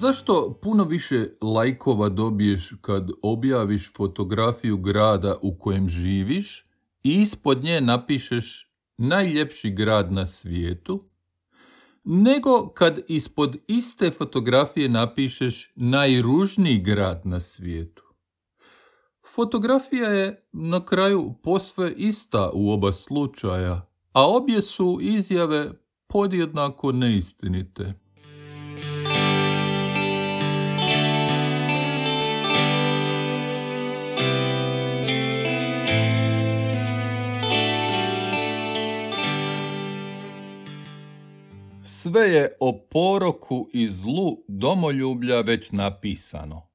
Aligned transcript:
Zašto 0.00 0.58
puno 0.62 0.84
više 0.84 1.26
lajkova 1.40 2.08
dobiješ 2.08 2.72
kad 2.80 3.10
objaviš 3.22 3.92
fotografiju 3.92 4.76
grada 4.76 5.36
u 5.42 5.58
kojem 5.58 5.88
živiš 5.88 6.66
i 7.02 7.14
ispod 7.14 7.64
nje 7.64 7.80
napišeš 7.80 8.72
najljepši 8.96 9.70
grad 9.70 10.12
na 10.12 10.26
svijetu, 10.26 11.04
nego 12.04 12.68
kad 12.74 13.00
ispod 13.08 13.56
iste 13.66 14.10
fotografije 14.10 14.88
napišeš 14.88 15.72
najružniji 15.76 16.78
grad 16.78 17.20
na 17.24 17.40
svijetu? 17.40 18.02
Fotografija 19.34 20.08
je 20.08 20.48
na 20.52 20.84
kraju 20.84 21.34
posve 21.42 21.92
ista 21.96 22.50
u 22.54 22.70
oba 22.70 22.92
slučaja, 22.92 23.88
a 24.12 24.28
obje 24.28 24.62
su 24.62 24.98
izjave 25.00 25.72
podjednako 26.06 26.92
neistinite. 26.92 28.05
Sve 42.08 42.28
je 42.28 42.52
o 42.60 42.86
poroku 42.90 43.68
i 43.72 43.88
zlu 43.88 44.44
domoljublja 44.48 45.40
već 45.40 45.72
napisano. 45.72 46.68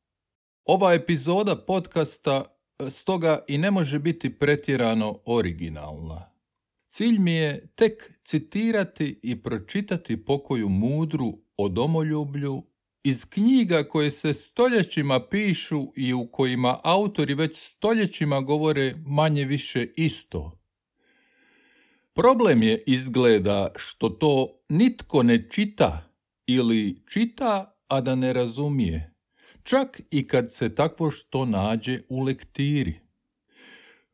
Ova 0.66 0.94
epizoda 0.94 1.56
podcasta 1.56 2.46
e, 2.80 2.90
stoga 2.90 3.44
i 3.48 3.58
ne 3.58 3.72
može 3.72 4.00
biti 4.00 4.38
pretjerano 4.40 5.20
originalna. 5.26 6.32
Cilj 6.90 7.20
mi 7.20 7.34
je 7.34 7.68
tek 7.76 8.12
citirati 8.24 9.20
i 9.24 9.44
pročitati 9.44 10.26
pokoju 10.26 10.70
mudru 10.70 11.38
o 11.58 11.70
domoljublju 11.70 12.64
iz 13.04 13.26
knjiga 13.26 13.84
koje 13.84 14.12
se 14.12 14.34
stoljećima 14.34 15.28
pišu 15.28 15.88
i 15.96 16.14
u 16.14 16.28
kojima 16.32 16.80
autori 16.84 17.34
već 17.34 17.58
stoljećima 17.58 18.42
govore 18.42 18.96
manje 19.06 19.46
više 19.46 19.88
isto. 19.96 20.61
Problem 22.14 22.64
je 22.64 22.84
izgleda 22.88 23.72
što 23.76 24.10
to 24.10 24.60
nitko 24.70 25.24
ne 25.24 25.50
čita 25.50 26.14
ili 26.46 27.04
čita, 27.14 27.78
a 27.88 28.02
da 28.02 28.16
ne 28.16 28.34
razumije, 28.34 29.14
čak 29.64 30.02
i 30.12 30.28
kad 30.28 30.54
se 30.54 30.76
takvo 30.76 31.12
što 31.12 31.46
nađe 31.46 32.02
u 32.10 32.22
lektiri. 32.22 33.00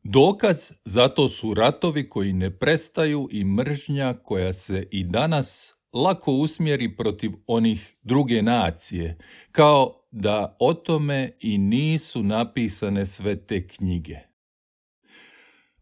Dokaz 0.02 0.72
zato 0.84 1.28
su 1.28 1.54
ratovi 1.54 2.08
koji 2.08 2.32
ne 2.32 2.58
prestaju 2.58 3.28
i 3.30 3.44
mržnja 3.44 4.14
koja 4.14 4.52
se 4.52 4.88
i 4.90 5.04
danas 5.04 5.74
lako 5.92 6.32
usmjeri 6.32 6.96
protiv 6.96 7.30
onih 7.46 7.96
druge 8.02 8.42
nacije, 8.42 9.18
kao 9.52 10.08
da 10.10 10.56
o 10.60 10.74
tome 10.74 11.32
i 11.40 11.58
nisu 11.58 12.22
napisane 12.22 13.06
sve 13.06 13.46
te 13.46 13.66
knjige. 13.66 14.27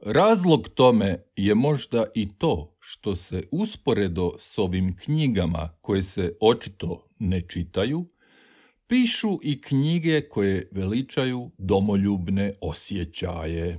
Razlog 0.09 0.69
tome 0.69 1.17
je 1.37 1.55
možda 1.55 2.05
i 2.15 2.29
to 2.39 2.77
što 2.81 3.17
se 3.17 3.43
usporedo 3.51 4.33
s 4.39 4.59
ovim 4.59 4.97
knjigama 4.97 5.69
koje 5.81 6.03
se 6.03 6.33
očito 6.41 7.09
ne 7.19 7.41
čitaju, 7.41 8.06
pišu 8.87 9.39
i 9.43 9.61
knjige 9.61 10.21
koje 10.21 10.69
veličaju 10.72 11.50
domoljubne 11.59 12.53
osjećaje. 12.61 13.78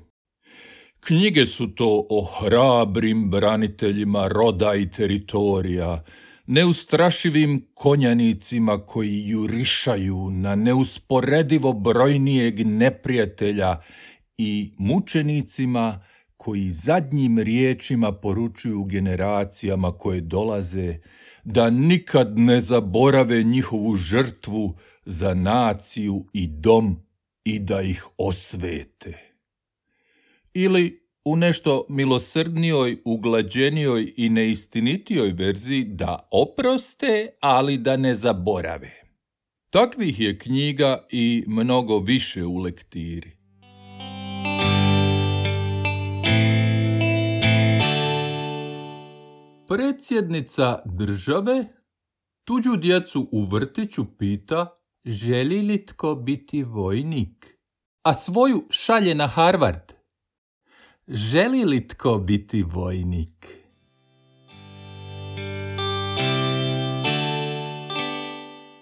Knjige 0.99 1.45
su 1.45 1.67
to 1.75 2.07
o 2.09 2.25
hrabrim 2.25 3.29
braniteljima 3.29 4.27
roda 4.27 4.75
i 4.75 4.91
teritorija, 4.91 6.03
neustrašivim 6.47 7.67
konjanicima 7.73 8.85
koji 8.85 9.27
jurišaju 9.27 10.29
na 10.31 10.55
neusporedivo 10.55 11.73
brojnijeg 11.73 12.65
neprijatelja 12.65 13.81
i 14.37 14.71
mučenicima 14.77 16.06
koji 16.47 16.71
zadnjim 16.71 17.39
riječima 17.39 18.11
poručuju 18.11 18.83
generacijama 18.83 19.91
koje 19.91 20.21
dolaze 20.21 20.95
da 21.43 21.69
nikad 21.69 22.37
ne 22.39 22.61
zaborave 22.61 23.43
njihovu 23.43 23.95
žrtvu 23.95 24.77
za 25.05 25.33
naciju 25.33 26.25
i 26.33 26.47
dom 26.47 26.95
i 27.43 27.59
da 27.59 27.81
ih 27.81 28.05
osvete 28.17 29.33
ili 30.53 31.03
u 31.25 31.35
nešto 31.35 31.85
milosrdnijoj, 31.89 32.97
uglađenijoj 33.05 34.13
i 34.17 34.29
neistinitijoj 34.29 35.31
verziji 35.31 35.83
da 35.83 36.29
oproste, 36.31 37.27
ali 37.39 37.77
da 37.77 37.97
ne 37.97 38.15
zaborave. 38.15 38.91
Takvih 39.69 40.19
je 40.19 40.37
knjiga 40.37 41.07
i 41.11 41.43
mnogo 41.47 41.99
više 41.99 42.45
u 42.45 42.57
lektiri. 42.57 43.36
Predsjednica 49.67 50.79
države 50.85 51.65
tuđu 52.43 52.75
djecu 52.77 53.29
u 53.31 53.45
vrtiću 53.45 54.05
pita 54.17 54.79
želi 55.05 55.61
li 55.61 55.85
tko 55.85 56.15
biti 56.15 56.63
vojnik, 56.63 57.57
a 58.03 58.13
svoju 58.13 58.67
šalje 58.69 59.15
na 59.15 59.27
Harvard. 59.27 59.93
Želi 61.07 61.65
li 61.65 61.87
tko 61.87 62.17
biti 62.17 62.63
vojnik? 62.63 63.57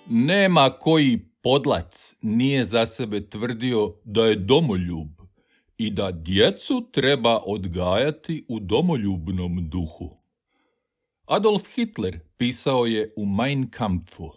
Nema 0.09 0.69
koji 0.79 1.19
podlac 1.41 2.13
nije 2.21 2.65
za 2.65 2.85
sebe 2.85 3.29
tvrdio 3.29 3.93
da 4.03 4.25
je 4.25 4.35
domoljub 4.35 5.09
i 5.77 5.91
da 5.91 6.11
djecu 6.11 6.89
treba 6.91 7.41
odgajati 7.45 8.45
u 8.49 8.59
domoljubnom 8.59 9.69
duhu. 9.69 10.24
Adolf 11.27 11.63
Hitler 11.75 12.19
pisao 12.37 12.85
je 12.85 13.13
u 13.15 13.25
Mein 13.25 13.71
Kampfu. 13.71 14.31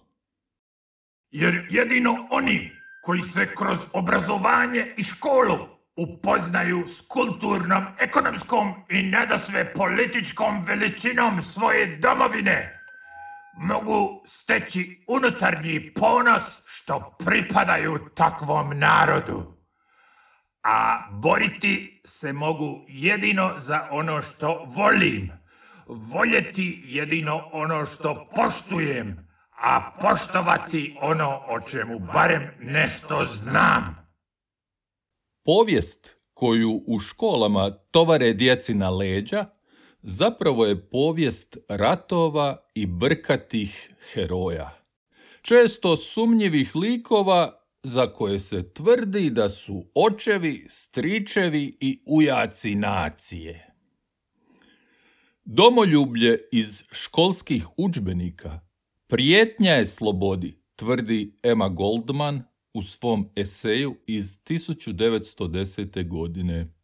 Jer 1.31 1.67
jedino 1.71 2.29
oni 2.31 2.71
koji 3.05 3.23
se 3.23 3.55
kroz 3.55 3.79
obrazovanje 3.93 4.95
i 4.97 5.03
školu 5.03 5.59
upoznaju 5.97 6.85
s 6.87 7.09
kulturnom, 7.09 7.85
ekonomskom 7.99 8.75
i 8.89 9.03
nadasve 9.03 9.73
političkom 9.73 10.65
veličinom 10.65 11.43
svoje 11.43 11.97
domovine, 11.97 12.81
mogu 13.57 14.23
steći 14.27 15.05
unutarnji 15.07 15.93
ponos 15.95 16.63
što 16.67 17.17
pripadaju 17.25 17.99
takvom 18.15 18.79
narodu. 18.79 19.55
A 20.63 21.09
boriti 21.11 22.03
se 22.05 22.33
mogu 22.33 22.85
jedino 22.89 23.55
za 23.59 23.89
ono 23.91 24.23
što 24.23 24.65
volim, 24.77 25.31
voljeti 25.89 26.83
jedino 26.85 27.43
ono 27.53 27.87
što 27.87 28.27
poštujem, 28.35 29.29
a 29.51 29.91
poštovati 30.01 30.97
ono 31.01 31.29
o 31.49 31.61
čemu 31.71 31.99
barem 31.99 32.51
nešto 32.61 33.25
znam. 33.25 34.09
Povijest 35.45 36.17
koju 36.35 36.83
u 36.87 36.99
školama 37.01 37.71
tovare 37.91 38.33
djeci 38.33 38.75
na 38.75 38.91
leđa 38.91 39.47
zapravo 40.03 40.67
je 40.67 40.89
povijest 40.91 41.57
ratova 41.69 42.57
i 42.75 42.87
brkatih 42.87 43.91
heroja. 44.13 44.79
Često 45.43 45.97
sumnjivih 45.97 46.77
likova 46.77 47.59
za 47.83 48.13
koje 48.13 48.39
se 48.39 48.73
tvrdi 48.73 49.31
da 49.31 49.49
su 49.49 49.91
očevi, 49.95 50.67
stričevi 50.69 51.77
i 51.81 51.99
ujaci 52.07 52.75
nacije. 52.75 53.68
Domoljublje 55.51 56.41
iz 56.53 56.83
školskih 56.93 57.67
udžbenika 57.77 58.61
prijetnja 59.07 59.73
je 59.73 59.87
slobodi, 59.87 60.63
tvrdi 60.77 61.39
Emma 61.43 61.69
Goldman 61.69 62.43
u 62.75 62.83
svom 62.83 63.31
eseju 63.37 63.97
iz 64.07 64.25
1910. 64.25 66.09
godine. 66.09 66.75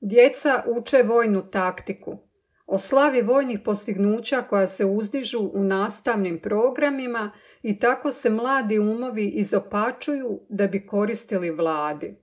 Djeca 0.00 0.64
uče 0.76 1.02
vojnu 1.02 1.50
taktiku. 1.50 2.18
O 2.66 2.78
slavi 2.78 3.22
vojnih 3.22 3.60
postignuća 3.64 4.42
koja 4.42 4.66
se 4.66 4.84
uzdižu 4.84 5.50
u 5.54 5.64
nastavnim 5.64 6.38
programima 6.38 7.30
i 7.62 7.78
tako 7.78 8.12
se 8.12 8.30
mladi 8.30 8.78
umovi 8.78 9.26
izopačuju 9.26 10.40
da 10.48 10.66
bi 10.66 10.86
koristili 10.86 11.50
vladi. 11.50 12.16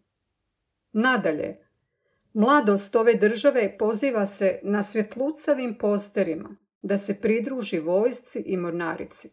Nadalje, 0.92 1.67
mladost 2.38 2.95
ove 2.95 3.13
države 3.13 3.78
poziva 3.78 4.25
se 4.25 4.60
na 4.63 4.84
svjetlucavim 4.84 5.78
posterima 5.78 6.57
da 6.81 6.98
se 6.98 7.22
pridruži 7.22 7.80
vojsci 7.80 8.44
i 8.45 8.57
mornarici. 8.57 9.30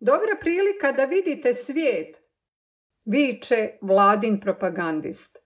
Dobra 0.00 0.36
prilika 0.40 0.92
da 0.92 1.04
vidite 1.04 1.54
svijet, 1.54 2.22
viče 3.04 3.78
vladin 3.82 4.40
propagandist. 4.40 5.38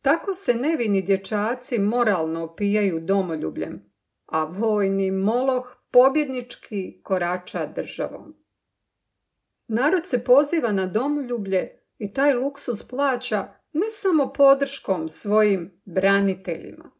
Tako 0.00 0.34
se 0.34 0.54
nevini 0.54 1.02
dječaci 1.02 1.78
moralno 1.78 2.44
opijaju 2.44 3.00
domoljubljem, 3.00 3.92
a 4.26 4.44
vojni 4.44 5.10
moloh 5.10 5.76
pobjednički 5.90 7.00
korača 7.02 7.66
državom. 7.66 8.36
Narod 9.68 10.06
se 10.06 10.24
poziva 10.24 10.72
na 10.72 10.86
domoljublje 10.86 11.82
i 11.98 12.12
taj 12.12 12.34
luksus 12.34 12.88
plaća 12.88 13.48
ne 13.76 13.90
samo 13.90 14.32
podrškom 14.32 15.08
svojim 15.08 15.80
braniteljima, 15.84 16.90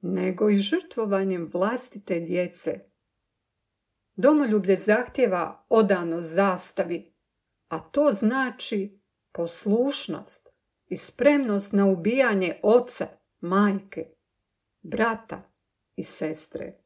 nego 0.00 0.50
i 0.50 0.56
žrtvovanjem 0.56 1.50
vlastite 1.52 2.20
djece. 2.20 2.80
Domoljublje 4.16 4.76
zahtjeva 4.76 5.66
odano 5.68 6.20
zastavi, 6.20 7.14
a 7.68 7.78
to 7.78 8.12
znači 8.12 9.00
poslušnost 9.32 10.48
i 10.86 10.96
spremnost 10.96 11.72
na 11.72 11.86
ubijanje 11.86 12.54
oca, 12.62 13.06
majke, 13.40 14.06
brata 14.82 15.52
i 15.96 16.02
sestre. 16.02 16.78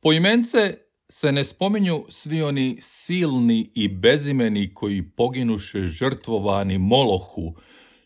Poimence 0.00 0.78
se 1.08 1.32
ne 1.32 1.44
spominju 1.44 2.06
svi 2.08 2.42
oni 2.42 2.78
silni 2.80 3.72
i 3.74 3.88
bezimeni 3.88 4.74
koji 4.74 5.10
poginuše 5.16 5.86
žrtvovani 5.86 6.78
Molohu, 6.78 7.54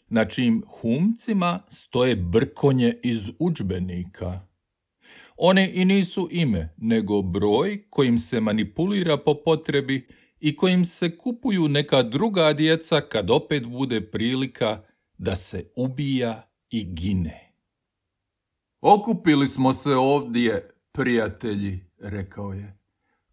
na 0.09 0.25
čijim 0.25 0.63
humcima 0.81 1.61
stoje 1.69 2.17
brkonje 2.17 2.99
iz 3.03 3.31
udžbenika. 3.39 4.41
One 5.37 5.73
i 5.75 5.85
nisu 5.85 6.29
ime, 6.31 6.75
nego 6.77 7.23
broj 7.23 7.85
kojim 7.91 8.19
se 8.19 8.41
manipulira 8.41 9.17
po 9.17 9.35
potrebi 9.45 10.09
i 10.41 10.57
kojim 10.57 10.85
se 10.85 11.17
kupuju 11.19 11.69
neka 11.69 12.03
druga 12.03 12.53
djeca 12.53 13.01
kad 13.01 13.31
opet 13.31 13.67
bude 13.67 14.11
prilika 14.11 14.83
da 15.19 15.37
se 15.37 15.65
ubija 15.77 16.51
i 16.71 16.85
gine. 16.85 17.53
Okupili 18.81 19.49
smo 19.49 19.75
se 19.75 19.95
ovdje, 19.95 20.71
prijatelji, 20.93 21.81
rekao 21.99 22.53
je, 22.53 22.79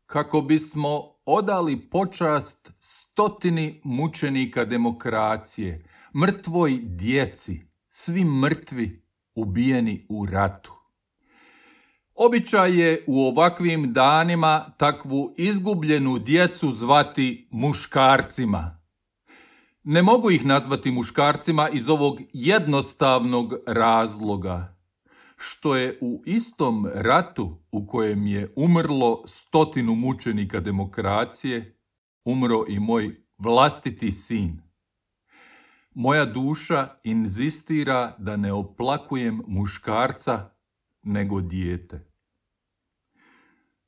kako 0.05 0.41
bismo 0.41 1.13
odali 1.25 1.89
počast 1.89 2.71
stotini 2.79 3.81
mučenika 3.83 4.65
demokracije, 4.65 5.83
mrtvoj 6.13 6.79
djeci, 6.83 7.61
svi 7.89 8.25
mrtvi 8.25 9.05
ubijeni 9.35 10.05
u 10.09 10.25
ratu. 10.25 10.73
Običaj 12.15 12.79
je 12.79 13.03
u 13.07 13.25
ovakvim 13.25 13.93
danima 13.93 14.73
takvu 14.77 15.33
izgubljenu 15.37 16.19
djecu 16.19 16.71
zvati 16.75 17.47
muškarcima. 17.51 18.79
Ne 19.83 20.01
mogu 20.01 20.31
ih 20.31 20.45
nazvati 20.45 20.91
muškarcima 20.91 21.69
iz 21.69 21.89
ovog 21.89 22.19
jednostavnog 22.33 23.53
razloga, 23.67 24.77
što 25.37 25.75
je 25.75 25.97
u 26.01 26.23
istom 26.25 26.87
ratu 26.95 27.57
u 27.71 27.87
kojem 27.87 28.27
je 28.27 28.53
umrlo 28.55 29.23
stotinu 29.25 29.95
mučenika 29.95 30.59
demokracije, 30.59 31.77
umro 32.25 32.65
i 32.67 32.79
moj 32.79 33.15
vlastiti 33.37 34.11
sin. 34.11 34.62
Moja 35.95 36.25
duša 36.25 36.87
inzistira 37.03 38.15
da 38.17 38.35
ne 38.37 38.53
oplakujem 38.53 39.41
muškarca, 39.47 40.49
nego 41.03 41.41
dijete. 41.41 42.13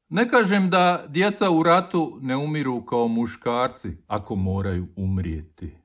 Ne 0.10 0.30
kažem 0.30 0.70
da 0.70 1.06
djeca 1.08 1.52
u 1.52 1.64
ratu 1.64 2.20
ne 2.22 2.36
umiru 2.36 2.86
kao 2.86 3.08
muškarci 3.08 3.90
ako 4.08 4.36
moraju 4.36 4.88
umrijeti. 4.96 5.78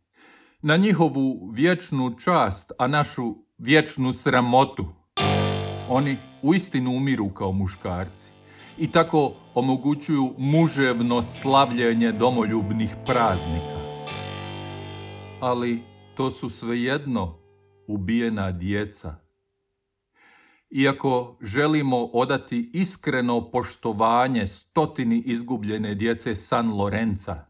Na 0.63 0.77
njihovu 0.77 1.51
vječnu 1.53 2.19
čast, 2.19 2.73
a 2.79 2.87
našu 2.87 3.35
vječnu 3.59 4.13
sramotu. 4.13 4.87
Oni 5.89 6.17
uistinu 6.43 6.91
umiru 6.91 7.29
kao 7.29 7.53
muškarci 7.53 8.33
i 8.79 8.93
tako 8.93 9.33
omogućuju 9.55 10.35
muževno 10.39 11.23
slavljenje 11.23 12.13
domoljubnih 12.13 12.97
praznika. 13.07 13.81
Ali 15.41 15.83
to 16.15 16.31
su 16.31 16.49
svejedno 16.49 17.39
ubijena 17.87 18.53
djeca. 18.53 19.15
Iako 20.71 21.39
želimo 21.41 21.97
odati 22.05 22.71
iskreno 22.73 23.51
poštovanje 23.51 24.47
stotini 24.47 25.23
izgubljene 25.27 25.95
djece 25.95 26.35
San 26.35 26.73
Lorenza, 26.73 27.47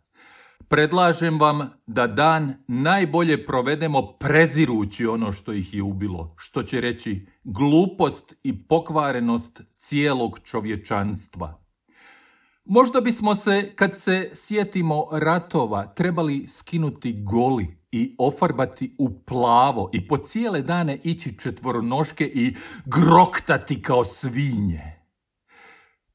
predlažem 0.69 1.41
vam 1.41 1.71
da 1.87 2.07
dan 2.07 2.55
najbolje 2.69 3.47
provedemo 3.47 4.13
prezirući 4.19 5.07
ono 5.07 5.33
što 5.33 5.53
ih 5.53 5.75
je 5.75 5.83
ubilo, 5.83 6.35
što 6.39 6.63
će 6.63 6.81
reći 6.81 7.27
glupost 7.45 8.35
i 8.43 8.67
pokvarenost 8.67 9.61
cijelog 9.77 10.39
čovječanstva. 10.45 11.65
Možda 12.65 13.01
bismo 13.01 13.35
se, 13.35 13.73
kad 13.77 13.99
se 13.99 14.31
sjetimo 14.35 15.07
ratova, 15.13 15.87
trebali 15.87 16.47
skinuti 16.47 17.23
goli 17.23 17.80
i 17.93 18.15
ofarbati 18.19 18.95
u 18.99 19.21
plavo 19.21 19.91
i 19.93 20.09
po 20.09 20.17
cijele 20.17 20.63
dane 20.63 21.01
ići 21.05 21.39
četvoronoške 21.39 22.25
i 22.25 22.55
groktati 22.85 23.83
kao 23.83 24.05
svinje. 24.05 25.01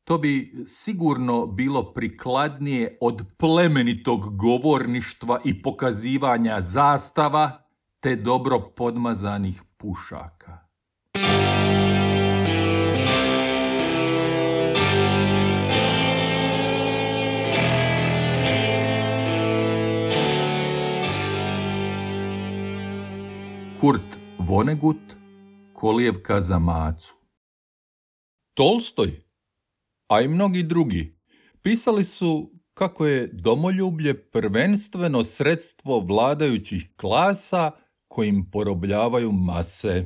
To 0.03 0.17
bi 0.17 0.63
sigurno 0.65 1.45
bilo 1.45 1.93
prikladnije 1.93 2.97
od 3.01 3.25
plemenitog 3.37 4.37
govorništva 4.37 5.39
i 5.45 5.61
pokazivanja 5.61 6.61
zastava 6.61 7.67
te 7.99 8.15
dobro 8.15 8.59
podmazanih 8.59 9.63
pušaka. 9.77 10.64
Kurt 23.85 24.17
Vonnegut, 24.39 25.15
Kolijevka 25.73 26.41
za 26.41 26.59
macu. 26.59 27.15
Tolstoj, 28.53 29.23
a 30.07 30.21
i 30.21 30.27
mnogi 30.27 30.63
drugi, 30.63 31.19
pisali 31.61 32.03
su 32.03 32.51
kako 32.73 33.05
je 33.05 33.27
domoljublje 33.27 34.23
prvenstveno 34.31 35.23
sredstvo 35.23 35.99
vladajućih 35.99 36.93
klasa 36.97 37.71
kojim 38.07 38.51
porobljavaju 38.51 39.31
mase. 39.31 40.05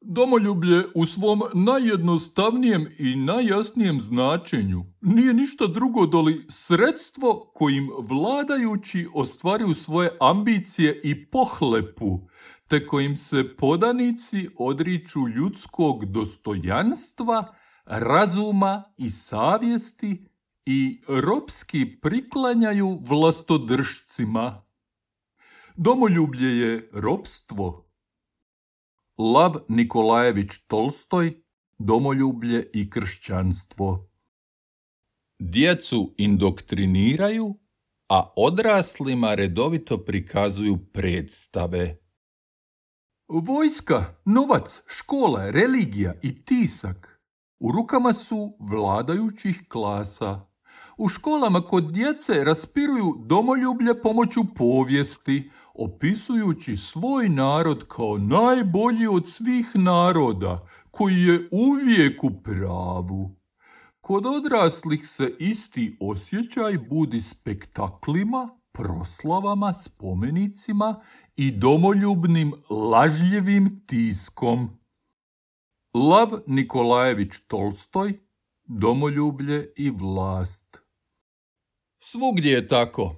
Domoljublje 0.00 0.84
u 0.94 1.06
svom 1.06 1.42
najjednostavnijem 1.54 2.88
i 2.98 3.16
najjasnijem 3.16 4.00
značenju 4.00 4.84
nije 5.00 5.34
ništa 5.34 5.66
drugo 5.66 6.06
doli 6.06 6.46
sredstvo 6.48 7.50
kojim 7.54 7.90
vladajući 8.08 9.08
ostvaruju 9.14 9.74
svoje 9.74 10.10
ambicije 10.20 11.00
i 11.04 11.24
pohlepu, 11.24 12.20
te 12.68 12.86
kojim 12.86 13.16
se 13.16 13.56
podanici 13.56 14.48
odriču 14.58 15.28
ljudskog 15.28 16.04
dostojanstva, 16.04 17.54
razuma 17.84 18.82
i 18.96 19.10
savjesti 19.10 20.26
i 20.66 21.02
ropski 21.08 22.00
priklanjaju 22.00 22.98
vlastodržcima. 23.02 24.64
Domoljublje 25.76 26.58
je 26.58 26.90
ropstvo. 26.92 27.90
Lav 29.18 29.54
Nikolajević 29.68 30.58
Tolstoj, 30.66 31.44
Domoljublje 31.78 32.70
i 32.72 32.90
kršćanstvo. 32.90 34.08
Djecu 35.38 36.14
indoktriniraju, 36.16 37.58
a 38.08 38.32
odraslima 38.36 39.34
redovito 39.34 39.98
prikazuju 39.98 40.78
predstave. 40.92 42.03
Vojska, 43.28 44.04
novac, 44.24 44.82
škola, 44.86 45.50
religija 45.50 46.14
i 46.22 46.44
tisak 46.44 47.20
u 47.60 47.72
rukama 47.72 48.12
su 48.12 48.56
vladajućih 48.60 49.64
klasa. 49.68 50.40
U 50.96 51.08
školama 51.08 51.60
kod 51.60 51.92
djece 51.92 52.44
raspiruju 52.44 53.14
domoljublje 53.26 54.02
pomoću 54.02 54.40
povijesti, 54.56 55.50
opisujući 55.74 56.76
svoj 56.76 57.28
narod 57.28 57.84
kao 57.88 58.18
najbolji 58.18 59.06
od 59.06 59.28
svih 59.28 59.70
naroda, 59.74 60.66
koji 60.90 61.14
je 61.14 61.48
uvijek 61.52 62.24
u 62.24 62.30
pravu. 62.30 63.30
Kod 64.00 64.26
odraslih 64.26 65.08
se 65.08 65.36
isti 65.38 65.96
osjećaj 66.00 66.78
budi 66.78 67.22
spektaklima, 67.22 68.48
proslavama, 68.72 69.72
spomenicima 69.72 71.00
i 71.36 71.50
domoljubnim 71.50 72.52
lažljivim 72.70 73.82
tiskom. 73.86 74.78
Lav 75.94 76.28
Nikolajević 76.46 77.30
Tolstoj, 77.48 78.18
Domoljublje 78.64 79.72
i 79.76 79.90
vlast. 79.90 80.82
Svugdje 82.00 82.52
je 82.52 82.68
tako, 82.68 83.16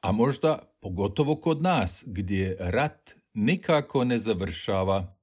a 0.00 0.12
možda 0.12 0.76
pogotovo 0.80 1.36
kod 1.36 1.62
nas, 1.62 2.04
gdje 2.06 2.56
rat 2.60 3.14
nikako 3.34 4.04
ne 4.04 4.18
završava. 4.18 5.16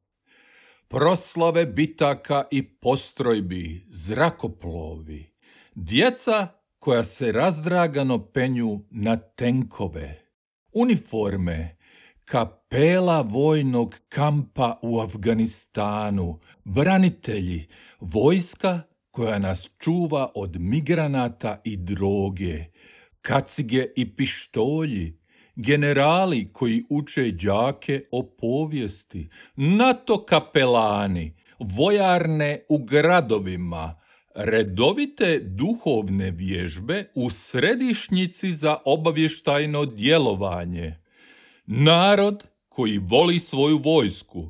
Proslave 0.87 1.65
bitaka 1.65 2.43
i 2.51 2.63
postrojbi, 2.63 3.85
zrakoplovi, 3.89 5.33
djeca 5.75 6.47
koja 6.79 7.03
se 7.03 7.31
razdragano 7.31 8.25
penju 8.25 8.79
na 8.89 9.17
tenkove, 9.17 10.21
uniforme, 10.73 11.77
kapela 12.25 13.21
vojnog 13.21 13.95
kampa 14.09 14.79
u 14.81 14.99
Afganistanu, 14.99 16.39
branitelji, 16.63 17.67
vojska 17.99 18.81
koja 19.11 19.39
nas 19.39 19.69
čuva 19.79 20.31
od 20.35 20.59
migranata 20.59 21.61
i 21.63 21.77
droge, 21.77 22.65
kacige 23.21 23.87
i 23.95 24.15
pištolji, 24.15 25.21
generali 25.55 26.49
koji 26.53 26.83
uče 26.89 27.31
đake 27.31 28.03
o 28.11 28.35
povijesti, 28.37 29.29
NATO 29.55 30.25
kapelani, 30.25 31.35
vojarne 31.59 32.65
u 32.69 32.77
gradovima, 32.77 34.01
redovite 34.35 35.39
duhovne 35.39 36.31
vježbe 36.31 37.05
u 37.15 37.29
središnjici 37.29 38.51
za 38.51 38.77
obavještajno 38.85 39.85
djelovanje, 39.85 41.00
narod 41.71 42.43
koji 42.69 42.97
voli 42.97 43.39
svoju 43.39 43.77
vojsku, 43.77 44.49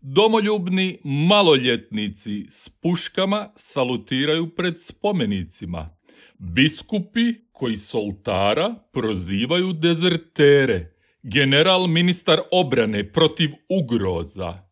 domoljubni 0.00 0.98
maloljetnici 1.04 2.46
s 2.48 2.68
puškama 2.68 3.48
salutiraju 3.56 4.48
pred 4.54 4.74
spomenicima, 4.80 5.96
biskupi 6.38 7.34
koji 7.52 7.76
soltara 7.76 8.74
prozivaju 8.92 9.72
dezertere, 9.72 10.92
general 11.22 11.86
ministar 11.86 12.40
obrane 12.52 13.12
protiv 13.12 13.50
ugroza, 13.68 14.62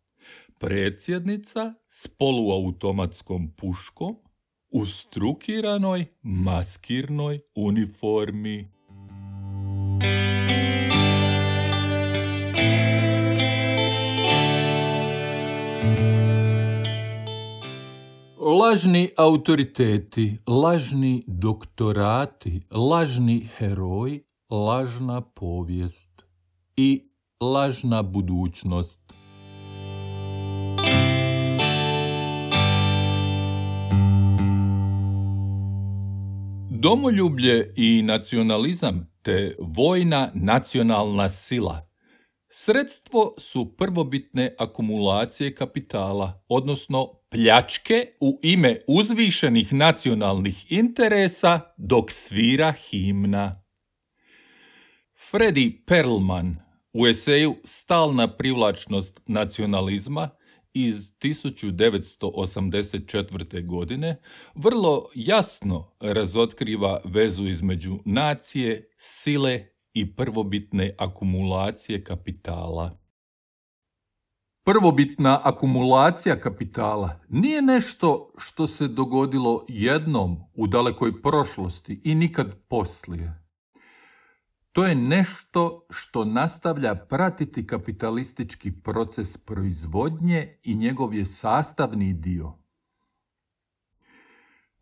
predsjednica 0.59 1.75
s 1.89 2.07
poluautomatskom 2.09 3.53
puškom 3.57 4.17
u 4.71 4.87
strukiranoj 4.87 6.05
maskirnoj 6.23 7.41
uniformi. 7.55 8.76
Lažni 18.77 19.09
autoriteti, 19.17 20.39
lažni 20.47 21.25
doktorati, 21.27 22.61
lažni 22.71 23.49
heroji, 23.57 24.23
lažna 24.51 25.21
povijest 25.21 26.23
i 26.77 27.09
lažna 27.41 28.03
budućnost. 28.03 29.01
Domoljublje 36.71 37.73
i 37.77 38.03
nacionalizam 38.03 39.11
te 39.23 39.57
vojna 39.59 40.31
nacionalna 40.35 41.29
sila 41.29 41.86
sredstvo 42.59 43.35
su 43.39 43.77
prvobitne 43.77 44.55
akumulacije 44.59 45.55
kapitala, 45.55 46.45
odnosno 46.49 47.13
pljačke 47.31 48.07
u 48.21 48.41
ime 48.43 48.81
uzvišenih 48.87 49.73
nacionalnih 49.73 50.73
interesa 50.73 51.61
dok 51.77 52.11
svira 52.11 52.73
himna. 52.73 53.63
Freddy 55.33 55.85
Perlman 55.87 56.57
u 56.93 57.07
eseju 57.07 57.57
Stalna 57.65 58.37
privlačnost 58.37 59.21
nacionalizma 59.27 60.29
iz 60.75 61.13
1984. 61.21 63.67
godine 63.67 64.21
vrlo 64.55 65.09
jasno 65.15 65.97
razotkriva 66.01 67.01
vezu 67.05 67.47
između 67.47 67.99
nacije, 68.05 68.91
sile 68.97 69.76
i 69.97 70.17
prvobitne 70.17 70.95
akumulacije 70.99 72.05
kapitala. 72.05 72.99
Prvobitna 74.65 75.41
akumulacija 75.45 76.41
kapitala 76.41 77.21
nije 77.29 77.63
nešto 77.63 78.33
što 78.39 78.67
se 78.67 78.89
dogodilo 78.89 79.65
jednom 79.69 80.37
u 80.55 80.67
dalekoj 80.67 81.23
prošlosti 81.23 82.01
i 82.05 82.15
nikad 82.15 82.55
poslije. 82.69 83.47
To 84.73 84.87
je 84.87 84.95
nešto 84.95 85.87
što 85.91 86.25
nastavlja 86.25 86.95
pratiti 86.95 87.67
kapitalistički 87.67 88.73
proces 88.73 89.37
proizvodnje 89.37 90.59
i 90.63 90.75
njegov 90.75 91.15
je 91.15 91.25
sastavni 91.25 92.13
dio. 92.13 92.66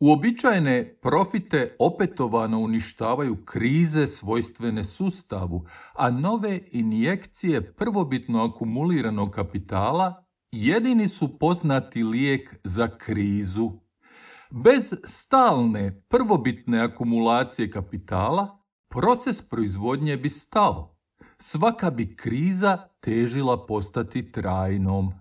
Uobičajene 0.01 0.99
profite 1.03 1.77
opetovano 1.79 2.59
uništavaju 2.59 3.45
krize 3.45 4.07
svojstvene 4.07 4.85
sustavu, 4.85 5.67
a 5.93 6.11
nove 6.11 6.61
injekcije 6.73 7.75
prvobitno 7.75 8.45
akumuliranog 8.45 9.31
kapitala 9.31 10.25
jedini 10.53 11.09
su 11.09 11.39
poznati 11.39 12.03
lijek 12.03 12.57
za 12.65 12.99
krizu. 12.99 13.71
Bez 14.51 14.95
stalne 15.05 16.03
prvobitne 16.09 16.81
akumulacije 16.81 17.71
kapitala 17.71 18.65
proces 18.89 19.43
proizvodnje 19.43 20.17
bi 20.17 20.31
stao. 20.31 20.97
Svaka 21.39 21.91
bi 21.91 22.17
kriza 22.17 22.89
težila 23.01 23.67
postati 23.67 24.33
trajnom. 24.33 25.13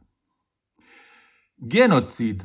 Genocid, 1.58 2.44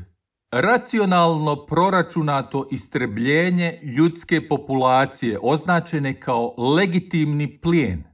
racionalno 0.51 1.67
proračunato 1.67 2.69
istrebljenje 2.71 3.79
ljudske 3.83 4.49
populacije 4.49 5.39
označene 5.43 6.21
kao 6.21 6.55
legitimni 6.77 7.61
plijen, 7.61 8.05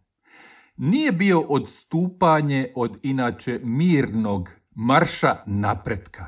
nije 0.76 1.12
bio 1.12 1.40
odstupanje 1.40 2.72
od 2.74 2.98
inače 3.02 3.60
mirnog 3.62 4.50
marša 4.70 5.36
napretka. 5.46 6.26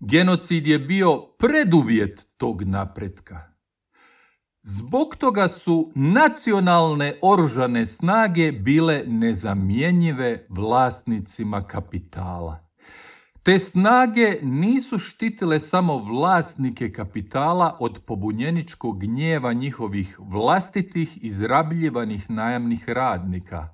Genocid 0.00 0.66
je 0.66 0.78
bio 0.78 1.22
preduvjet 1.38 2.26
tog 2.36 2.62
napretka. 2.62 3.52
Zbog 4.62 5.16
toga 5.16 5.48
su 5.48 5.92
nacionalne 5.94 7.14
oružane 7.22 7.86
snage 7.86 8.52
bile 8.52 9.04
nezamjenjive 9.06 10.46
vlasnicima 10.48 11.62
kapitala. 11.62 12.67
Te 13.48 13.58
snage 13.58 14.38
nisu 14.42 14.98
štitile 14.98 15.60
samo 15.60 15.96
vlasnike 15.98 16.92
kapitala 16.92 17.76
od 17.80 18.00
pobunjeničkog 18.06 19.00
gnjeva 19.00 19.52
njihovih 19.52 20.16
vlastitih 20.20 21.24
izrabljivanih 21.24 22.30
najamnih 22.30 22.88
radnika. 22.88 23.68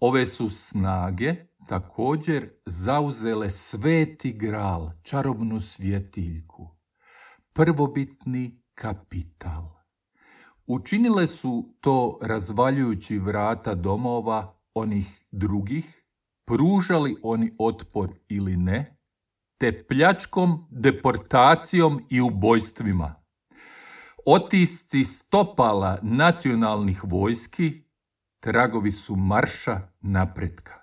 Ove 0.00 0.26
su 0.26 0.50
snage 0.50 1.34
također 1.68 2.50
zauzele 2.66 3.50
sveti 3.50 4.32
gral, 4.32 4.90
čarobnu 5.02 5.60
svjetiljku, 5.60 6.68
prvobitni 7.52 8.62
kapital. 8.74 9.70
Učinile 10.66 11.26
su 11.26 11.74
to 11.80 12.18
razvaljujući 12.22 13.18
vrata 13.18 13.74
domova 13.74 14.60
onih 14.74 15.26
drugih, 15.30 16.03
pružali 16.44 17.16
oni 17.22 17.52
otpor 17.58 18.10
ili 18.28 18.56
ne, 18.56 18.96
te 19.58 19.86
pljačkom, 19.86 20.66
deportacijom 20.70 22.06
i 22.10 22.20
ubojstvima. 22.20 23.14
Otisci 24.26 25.04
stopala 25.04 25.98
nacionalnih 26.02 27.04
vojski 27.04 27.82
tragovi 28.40 28.90
su 28.90 29.16
marša 29.16 29.80
napretka. 30.00 30.74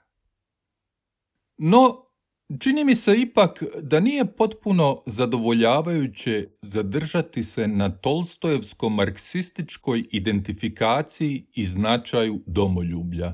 No, 1.58 2.12
Čini 2.60 2.84
mi 2.84 2.96
se 2.96 3.16
ipak 3.18 3.64
da 3.82 4.00
nije 4.00 4.26
potpuno 4.26 5.02
zadovoljavajuće 5.06 6.48
zadržati 6.62 7.44
se 7.44 7.68
na 7.68 7.90
tolstojevsko-marksističkoj 7.90 10.08
identifikaciji 10.12 11.46
i 11.54 11.66
značaju 11.66 12.42
domoljublja. 12.46 13.34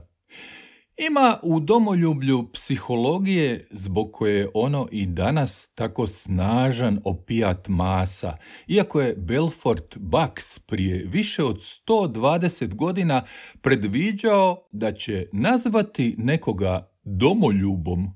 Ima 0.97 1.39
u 1.43 1.59
domoljublju 1.59 2.49
psihologije 2.53 3.67
zbog 3.71 4.11
koje 4.11 4.37
je 4.37 4.49
ono 4.53 4.87
i 4.91 5.05
danas 5.05 5.69
tako 5.75 6.07
snažan 6.07 6.99
opijat 7.03 7.67
masa, 7.67 8.37
iako 8.67 9.01
je 9.01 9.15
Belfort 9.15 9.97
Bax 9.97 10.59
prije 10.59 11.05
više 11.05 11.43
od 11.43 11.55
120 11.87 12.75
godina 12.75 13.25
predviđao 13.61 14.67
da 14.71 14.91
će 14.91 15.27
nazvati 15.33 16.15
nekoga 16.17 16.91
domoljubom 17.03 18.07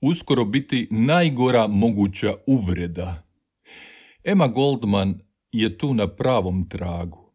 uskoro 0.00 0.44
biti 0.44 0.88
najgora 0.90 1.66
moguća 1.66 2.34
uvreda. 2.46 3.22
Emma 4.24 4.48
Goldman 4.48 5.20
je 5.52 5.78
tu 5.78 5.94
na 5.94 6.08
pravom 6.08 6.68
tragu. 6.68 7.30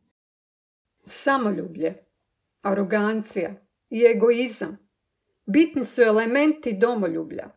Samoljublje, 1.05 1.93
arogancija 2.61 3.68
i 3.89 4.05
egoizam 4.15 4.89
bitni 5.45 5.83
su 5.83 6.01
elementi 6.01 6.73
domoljublja. 6.73 7.49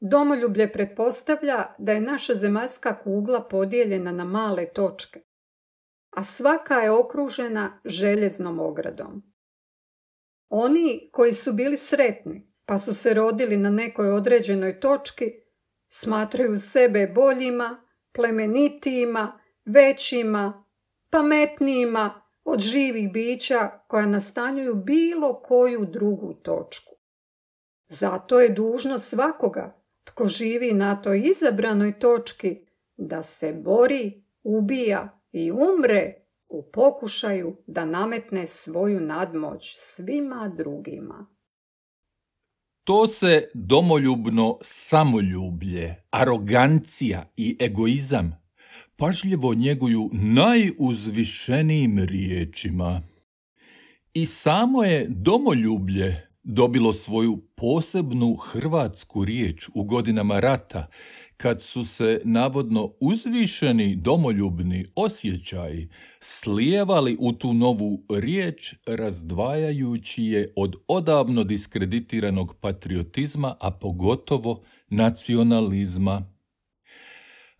Domoljublje 0.00 0.72
pretpostavlja 0.72 1.74
da 1.78 1.92
je 1.92 2.00
naša 2.00 2.34
zemaljska 2.34 2.98
kugla 2.98 3.48
podijeljena 3.48 4.12
na 4.12 4.24
male 4.24 4.66
točke. 4.66 5.20
a 6.10 6.24
svaka 6.24 6.74
je 6.74 6.90
okružena 6.90 7.80
željeznom 7.84 8.60
ogradom. 8.60 9.22
Oni 10.48 11.08
koji 11.12 11.32
su 11.32 11.52
bili 11.52 11.76
sretni, 11.76 12.52
pa 12.66 12.78
su 12.78 12.94
se 12.94 13.14
rodili 13.14 13.56
na 13.56 13.70
nekoj 13.70 14.12
određenoj 14.12 14.80
točki, 14.80 15.24
smatraju 15.88 16.56
sebe 16.56 17.06
boljima, 17.06 17.86
plemenitijima, 18.12 19.40
većima, 19.64 20.64
pametnijima 21.10 22.22
od 22.52 22.60
živih 22.60 23.12
bića 23.12 23.70
koja 23.86 24.06
nastanjuju 24.06 24.74
bilo 24.74 25.40
koju 25.42 25.86
drugu 25.86 26.34
točku. 26.34 26.94
Zato 27.88 28.40
je 28.40 28.48
dužno 28.48 28.98
svakoga 28.98 29.80
tko 30.04 30.28
živi 30.28 30.72
na 30.72 31.02
toj 31.02 31.22
izabranoj 31.24 31.98
točki 31.98 32.66
da 32.96 33.22
se 33.22 33.52
bori, 33.64 34.24
ubija 34.42 35.20
i 35.32 35.50
umre 35.50 36.14
u 36.48 36.70
pokušaju 36.72 37.56
da 37.66 37.84
nametne 37.84 38.46
svoju 38.46 39.00
nadmoć 39.00 39.74
svima 39.78 40.52
drugima. 40.58 41.26
To 42.84 43.06
se 43.06 43.50
domoljubno 43.54 44.58
samoljublje, 44.62 46.02
arogancija 46.10 47.32
i 47.36 47.56
egoizam 47.60 48.39
pažljivo 49.00 49.54
njeguju 49.54 50.10
najuzvišenijim 50.12 51.98
riječima. 51.98 53.02
I 54.14 54.26
samo 54.26 54.84
je 54.84 55.06
domoljublje 55.08 56.28
dobilo 56.42 56.92
svoju 56.92 57.42
posebnu 57.56 58.34
hrvatsku 58.34 59.24
riječ 59.24 59.68
u 59.74 59.84
godinama 59.84 60.40
rata, 60.40 60.86
kad 61.36 61.62
su 61.62 61.84
se 61.84 62.20
navodno 62.24 62.92
uzvišeni 63.00 63.96
domoljubni 63.96 64.86
osjećaji 64.94 65.88
slijevali 66.20 67.16
u 67.20 67.32
tu 67.32 67.54
novu 67.54 68.04
riječ 68.10 68.74
razdvajajući 68.86 70.24
je 70.24 70.52
od 70.56 70.76
odavno 70.88 71.44
diskreditiranog 71.44 72.56
patriotizma, 72.60 73.56
a 73.60 73.70
pogotovo 73.70 74.62
nacionalizma. 74.88 76.32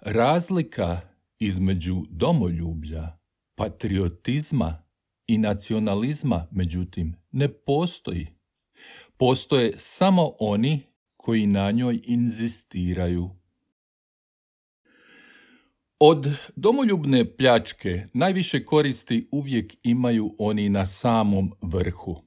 Razlika 0.00 1.09
između 1.40 2.02
domoljublja, 2.10 3.18
patriotizma 3.54 4.82
i 5.26 5.38
nacionalizma, 5.38 6.46
međutim, 6.50 7.16
ne 7.32 7.48
postoji. 7.48 8.26
Postoje 9.16 9.72
samo 9.76 10.32
oni 10.38 10.82
koji 11.16 11.46
na 11.46 11.70
njoj 11.70 12.00
inzistiraju. 12.04 13.30
Od 15.98 16.26
domoljubne 16.56 17.36
pljačke 17.36 18.06
najviše 18.14 18.64
koristi 18.64 19.28
uvijek 19.32 19.76
imaju 19.82 20.34
oni 20.38 20.68
na 20.68 20.86
samom 20.86 21.52
vrhu. 21.62 22.22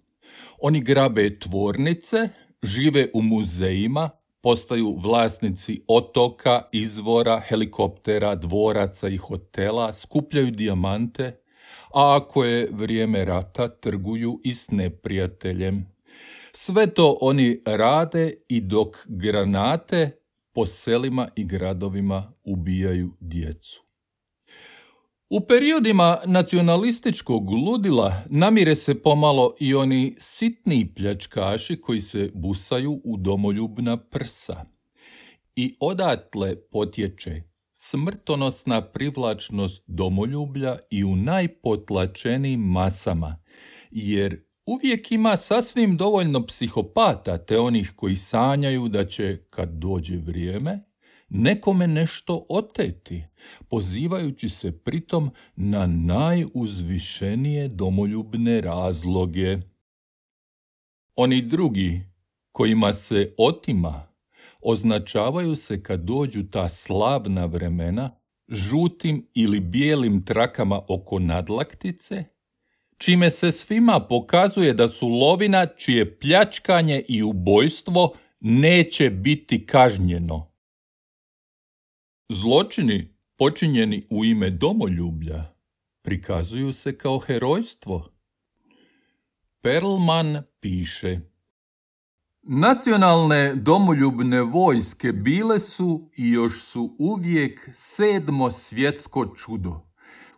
Oni 0.62 0.82
grabe 0.82 1.40
tvornice, 1.40 2.30
žive 2.64 3.10
u 3.14 3.22
muzejima, 3.22 4.10
postaju 4.44 4.96
vlasnici 4.98 5.82
otoka, 5.88 6.62
izvora, 6.72 7.40
helikoptera, 7.40 8.36
dvoraca 8.36 9.08
i 9.10 9.18
hotela, 9.18 9.94
skupljaju 9.94 10.52
dijamante, 10.52 11.40
a 11.94 12.18
ako 12.18 12.44
je 12.44 12.70
vrijeme 12.72 13.26
rata, 13.26 13.68
trguju 13.68 14.42
i 14.44 14.54
s 14.54 14.72
neprijateljem. 14.72 15.94
Sve 16.54 16.88
to 16.88 17.18
oni 17.22 17.62
rade 17.66 18.34
i 18.48 18.62
dok 18.62 18.98
granate 19.08 20.12
po 20.54 20.66
selima 20.66 21.28
i 21.36 21.44
gradovima 21.44 22.34
ubijaju 22.44 23.12
djecu. 23.20 23.93
U 25.36 25.40
periodima 25.40 26.18
nacionalističkog 26.26 27.50
ludila 27.50 28.24
namire 28.30 28.76
se 28.76 29.02
pomalo 29.02 29.56
i 29.60 29.76
oni 29.76 30.16
sitni 30.20 30.94
pljačkaši 30.96 31.82
koji 31.82 32.02
se 32.02 32.32
busaju 32.34 33.02
u 33.04 33.18
domoljubna 33.18 33.98
prsa. 33.98 34.66
I 35.56 35.76
odatle 35.80 36.56
potječe 36.72 37.42
smrtonosna 37.72 38.82
privlačnost 38.82 39.84
domoljublja 39.88 40.78
i 40.90 41.04
u 41.04 41.16
najpotlačenijim 41.16 42.62
masama, 42.62 43.44
jer 43.92 44.44
uvijek 44.66 45.12
ima 45.12 45.38
sasvim 45.38 45.98
dovoljno 45.98 46.46
psihopata 46.46 47.38
te 47.38 47.60
onih 47.60 47.94
koji 47.96 48.16
sanjaju 48.16 48.88
da 48.88 49.06
će, 49.06 49.38
kad 49.50 49.70
dođe 49.70 50.18
vrijeme, 50.18 50.93
nekome 51.34 51.88
nešto 51.88 52.46
oteti, 52.50 53.24
pozivajući 53.70 54.50
se 54.50 54.72
pritom 54.72 55.32
na 55.56 55.88
najuzvišenije 55.88 57.68
domoljubne 57.68 58.62
razloge. 58.62 59.58
Oni 61.16 61.42
drugi, 61.42 62.02
kojima 62.52 62.94
se 62.94 63.34
otima, 63.38 64.08
označavaju 64.62 65.56
se 65.56 65.84
kad 65.84 66.00
dođu 66.00 66.44
ta 66.52 66.70
slavna 66.70 67.46
vremena, 67.46 68.16
žutim 68.50 69.30
ili 69.34 69.60
bijelim 69.60 70.26
trakama 70.26 70.82
oko 70.88 71.20
nadlaktice, 71.20 72.24
čime 72.98 73.30
se 73.30 73.52
svima 73.52 74.00
pokazuje 74.00 74.74
da 74.74 74.88
su 74.88 75.08
lovina 75.08 75.66
čije 75.66 76.20
pljačkanje 76.20 77.04
i 77.08 77.24
ubojstvo 77.24 78.14
neće 78.40 79.10
biti 79.10 79.66
kažnjeno. 79.66 80.53
Zločini 82.30 83.16
počinjeni 83.38 84.08
u 84.10 84.26
ime 84.26 84.50
domoljublja 84.50 85.54
prikazuju 86.02 86.74
se 86.74 86.98
kao 86.98 87.20
herojstvo. 87.20 88.10
Perlman 89.62 90.44
piše 90.60 91.20
Nacionalne 92.42 93.56
domoljubne 93.56 94.42
vojske 94.42 95.12
bile 95.12 95.60
su 95.60 96.10
i 96.18 96.32
još 96.32 96.66
su 96.66 96.96
uvijek 97.00 97.70
sedmo 97.74 98.52
svjetsko 98.52 99.26
čudo. 99.36 99.82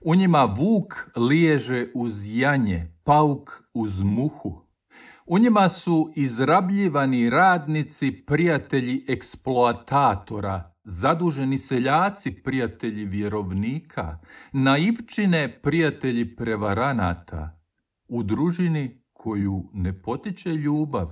U 0.02 0.16
njima 0.16 0.56
vuk 0.58 0.94
liježe 1.16 1.88
uz 1.96 2.14
janje, 2.26 2.98
pauk 3.04 3.50
uz 3.74 4.04
muhu. 4.04 4.62
U 5.26 5.40
njima 5.40 5.70
su 5.70 6.14
izrabljivani 6.16 7.30
radnici, 7.30 8.12
prijatelji 8.12 9.06
eksploatatora, 9.08 10.75
zaduženi 10.86 11.58
seljaci 11.58 12.32
prijatelji 12.32 13.06
vjerovnika, 13.06 14.20
naivčine 14.52 15.60
prijatelji 15.62 16.36
prevaranata, 16.36 17.62
u 18.08 18.24
družini 18.24 19.04
koju 19.14 19.70
ne 19.74 20.02
potiče 20.02 20.50
ljubav, 20.50 21.12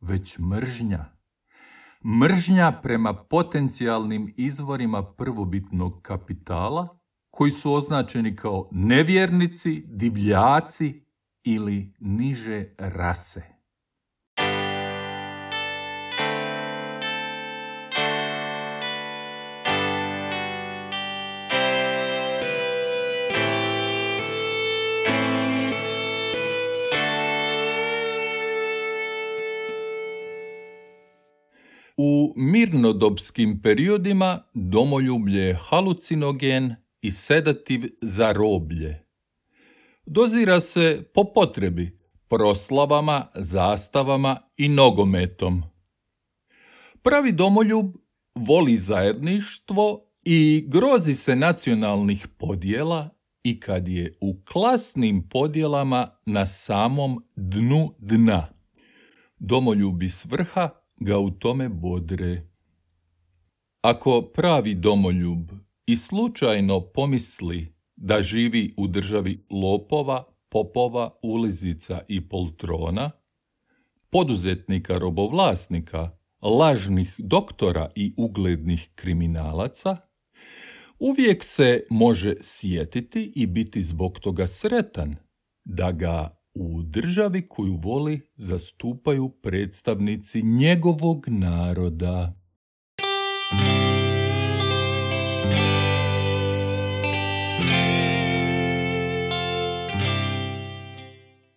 već 0.00 0.38
mržnja. 0.38 1.04
Mržnja 2.04 2.72
prema 2.82 3.14
potencijalnim 3.14 4.34
izvorima 4.36 5.02
prvobitnog 5.02 6.02
kapitala, 6.02 6.98
koji 7.30 7.52
su 7.52 7.72
označeni 7.72 8.36
kao 8.36 8.68
nevjernici, 8.72 9.84
divljaci 9.86 11.04
ili 11.44 11.94
niže 12.00 12.74
rase. 12.78 13.51
Mirnodopskim 32.36 33.62
periodima 33.62 34.42
domoljublje 34.54 35.40
je 35.40 35.58
halucinogen 35.60 36.74
i 37.02 37.10
sedativ 37.10 37.80
za 38.02 38.32
roblje. 38.32 39.06
Dozira 40.06 40.60
se 40.60 41.10
po 41.14 41.24
potrebi, 41.34 41.98
proslavama, 42.28 43.26
zastavama 43.34 44.36
i 44.56 44.68
nogometom. 44.68 45.62
Pravi 47.02 47.32
domoljub 47.32 47.86
voli 48.34 48.76
zajedništvo 48.76 50.00
i 50.24 50.64
grozi 50.68 51.14
se 51.14 51.36
nacionalnih 51.36 52.28
podjela 52.38 53.08
i 53.42 53.60
kad 53.60 53.88
je 53.88 54.18
u 54.20 54.42
klasnim 54.52 55.28
podjelama 55.28 56.08
na 56.26 56.46
samom 56.46 57.24
dnu 57.36 57.94
dna. 57.98 58.48
Domoljubi 59.38 60.08
svrha 60.08 60.81
ga 61.04 61.18
u 61.18 61.30
tome 61.30 61.68
bodre. 61.68 62.42
Ako 63.80 64.22
pravi 64.34 64.74
domoljub 64.74 65.50
i 65.86 65.96
slučajno 65.96 66.80
pomisli 66.80 67.74
da 67.96 68.22
živi 68.22 68.74
u 68.76 68.86
državi 68.86 69.44
lopova, 69.50 70.24
popova, 70.48 71.18
ulizica 71.22 72.00
i 72.08 72.28
poltrona, 72.28 73.10
poduzetnika 74.10 74.98
robovlasnika, 74.98 76.10
lažnih 76.42 77.14
doktora 77.18 77.90
i 77.94 78.14
uglednih 78.16 78.90
kriminalaca, 78.94 79.96
uvijek 80.98 81.44
se 81.44 81.86
može 81.90 82.34
sjetiti 82.42 83.32
i 83.34 83.46
biti 83.46 83.82
zbog 83.82 84.18
toga 84.18 84.46
sretan 84.46 85.16
da 85.64 85.92
ga 85.92 86.41
u 86.54 86.82
državi 86.82 87.48
koju 87.48 87.76
voli 87.76 88.20
zastupaju 88.34 89.28
predstavnici 89.28 90.42
njegovog 90.42 91.24
naroda. 91.28 92.34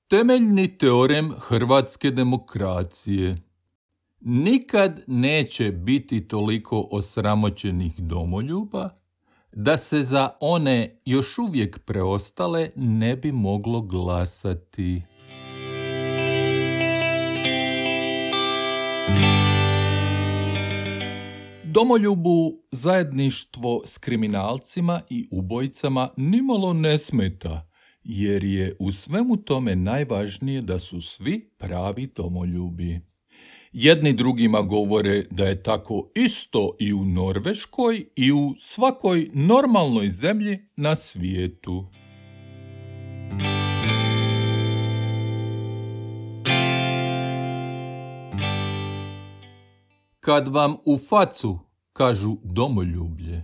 Temeljni 0.08 0.77
teorem 0.77 1.34
hrvatske 1.39 2.12
demokracije 2.12 3.45
Nikad 4.27 5.03
neće 5.08 5.71
biti 5.71 6.27
toliko 6.27 6.88
osramoćenih 6.91 7.99
domoljuba 7.99 8.89
da 9.55 9.77
se 9.77 10.03
za 10.03 10.29
one 10.39 11.01
još 11.05 11.37
uvijek 11.37 11.79
preostale 11.85 12.69
ne 12.75 13.15
bi 13.15 13.31
moglo 13.31 13.81
glasati. 13.81 15.01
Domoljubu 21.63 22.63
zajedništvo 22.71 23.81
s 23.85 23.97
kriminalcima 23.97 25.01
i 25.09 25.27
ubojcama 25.31 26.09
nimalo 26.17 26.73
ne 26.73 26.97
smeta, 26.97 27.69
jer 28.03 28.43
je 28.43 28.75
u 28.79 28.91
svemu 28.91 29.37
tome 29.37 29.75
najvažnije 29.75 30.61
da 30.61 30.79
su 30.79 31.01
svi 31.01 31.49
pravi 31.57 32.11
domoljubi. 32.15 33.14
Jedni 33.77 34.13
drugima 34.13 34.61
govore 34.61 35.25
da 35.31 35.45
je 35.45 35.63
tako 35.63 36.09
isto 36.15 36.75
i 36.79 36.93
u 36.93 37.05
Norveškoj 37.05 38.05
i 38.15 38.31
u 38.31 38.53
svakoj 38.57 39.29
normalnoj 39.33 40.09
zemlji 40.09 40.59
na 40.75 40.95
svijetu. 40.95 41.85
Kad 50.19 50.47
vam 50.47 50.75
u 50.85 50.97
facu 51.09 51.59
kažu 51.93 52.38
domoljublje, 52.43 53.43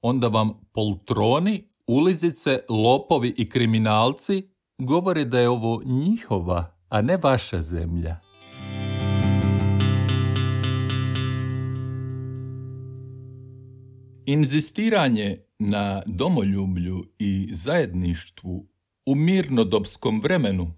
onda 0.00 0.28
vam 0.28 0.60
poltroni, 0.72 1.64
ulizice, 1.86 2.58
lopovi 2.68 3.34
i 3.36 3.48
kriminalci 3.48 4.48
govore 4.78 5.24
da 5.24 5.40
je 5.40 5.48
ovo 5.48 5.82
njihova, 5.84 6.76
a 6.88 7.02
ne 7.02 7.16
vaša 7.16 7.62
zemlja. 7.62 8.21
Inzistiranje 14.26 15.38
na 15.58 16.02
domoljublju 16.06 17.04
i 17.18 17.48
zajedništvu 17.52 18.66
u 19.06 19.14
mirnodopskom 19.14 20.20
vremenu 20.20 20.74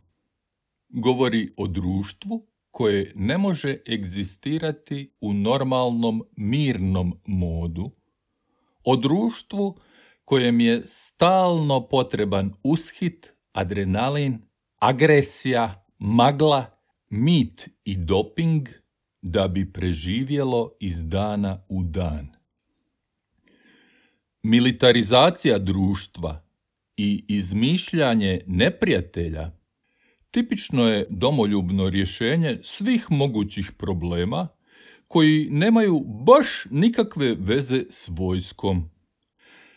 govori 0.88 1.52
o 1.56 1.66
društvu 1.66 2.46
koje 2.70 3.12
ne 3.16 3.38
može 3.38 3.78
egzistirati 3.92 5.12
u 5.20 5.32
normalnom 5.32 6.22
mirnom 6.36 7.20
modu, 7.26 7.90
o 8.84 8.96
društvu 8.96 9.78
kojem 10.24 10.60
je 10.60 10.82
stalno 10.86 11.88
potreban 11.88 12.52
ushit, 12.62 13.32
adrenalin, 13.52 14.38
agresija, 14.76 15.86
magla, 15.98 16.78
mit 17.10 17.68
i 17.84 17.96
doping 17.96 18.68
da 19.22 19.48
bi 19.48 19.72
preživjelo 19.72 20.70
iz 20.80 21.08
dana 21.08 21.64
u 21.68 21.82
dan. 21.82 22.33
Militarizacija 24.46 25.58
društva 25.58 26.44
i 26.96 27.24
izmišljanje 27.28 28.40
neprijatelja 28.46 29.50
tipično 30.30 30.88
je 30.88 31.06
domoljubno 31.10 31.90
rješenje 31.90 32.58
svih 32.62 33.06
mogućih 33.10 33.72
problema 33.78 34.48
koji 35.08 35.48
nemaju 35.50 36.00
baš 36.26 36.66
nikakve 36.70 37.34
veze 37.38 37.84
s 37.90 38.08
vojskom. 38.08 38.90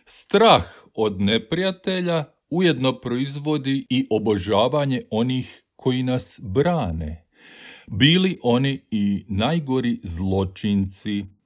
Strah 0.06 0.65
od 0.93 1.21
neprijatelja 1.21 2.23
ujedno 2.49 2.99
proizvodi 2.99 3.86
i 3.89 4.08
obožavanje 4.10 5.01
onih 5.10 5.63
koji 5.75 6.03
nas 6.03 6.39
brane, 6.43 7.25
bili 7.88 8.39
oni 8.43 8.82
i 8.91 9.25
najgori 9.30 9.99
zločinci 10.03 11.37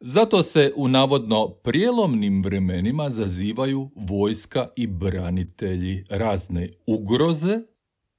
zato 0.00 0.42
se 0.42 0.72
u 0.76 0.88
navodno 0.88 1.48
prijelomnim 1.48 2.42
vremenima 2.42 3.10
zazivaju 3.10 3.90
vojska 3.96 4.68
i 4.76 4.86
branitelji 4.86 6.04
razne 6.10 6.70
ugroze 6.86 7.60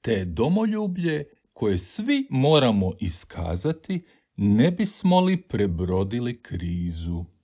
te 0.02 0.26
domoljublje 0.26 1.24
koje 1.54 1.78
svi 1.78 2.28
moramo 2.30 2.92
iskazati 3.00 4.06
ne 4.36 4.72
bismo 4.72 5.20
li 5.20 5.42
prebrodili 5.42 6.42
krizu. 6.42 7.35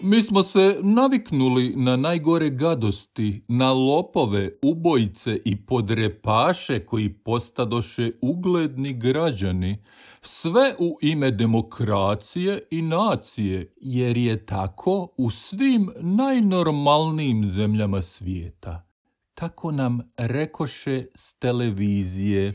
Mi 0.00 0.22
smo 0.22 0.42
se 0.42 0.78
naviknuli 0.82 1.74
na 1.76 1.96
najgore 1.96 2.50
gadosti, 2.50 3.44
na 3.48 3.72
lopove, 3.72 4.50
ubojice 4.62 5.40
i 5.44 5.66
podrepaše 5.66 6.86
koji 6.86 7.12
postadoše 7.12 8.10
ugledni 8.20 8.92
građani, 8.92 9.78
sve 10.20 10.74
u 10.78 10.98
ime 11.02 11.30
demokracije 11.30 12.62
i 12.70 12.82
nacije, 12.82 13.74
jer 13.80 14.16
je 14.16 14.46
tako 14.46 15.08
u 15.16 15.30
svim 15.30 15.90
najnormalnijim 16.00 17.50
zemljama 17.50 18.02
svijeta. 18.02 18.86
Tako 19.34 19.70
nam 19.70 20.00
rekoše 20.16 21.04
s 21.14 21.34
televizije. 21.34 22.54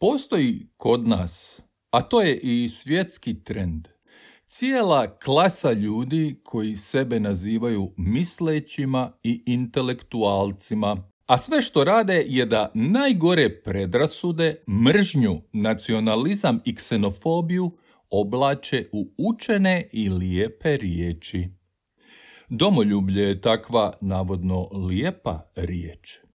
Postoji 0.00 0.66
kod 0.76 1.08
nas, 1.08 1.60
a 1.90 2.02
to 2.02 2.20
je 2.20 2.38
i 2.38 2.68
svjetski 2.68 3.44
trend, 3.44 3.88
cijela 4.46 5.18
klasa 5.18 5.72
ljudi 5.72 6.40
koji 6.44 6.76
sebe 6.76 7.20
nazivaju 7.20 7.92
mislećima 7.96 9.12
i 9.22 9.42
intelektualcima, 9.46 11.10
a 11.26 11.38
sve 11.38 11.62
što 11.62 11.84
rade 11.84 12.24
je 12.26 12.46
da 12.46 12.70
najgore 12.74 13.62
predrasude, 13.62 14.62
mržnju, 14.84 15.40
nacionalizam 15.52 16.60
i 16.64 16.74
ksenofobiju 16.74 17.70
oblače 18.10 18.88
u 18.92 19.10
učene 19.18 19.88
i 19.92 20.08
lijepe 20.08 20.76
riječi. 20.76 21.48
Domoljublje 22.48 23.22
je 23.22 23.40
takva 23.40 23.92
navodno 24.00 24.68
lijepa 24.72 25.50
riječ. 25.56 26.27